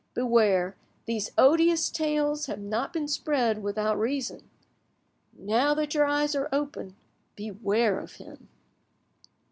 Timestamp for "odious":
1.37-1.91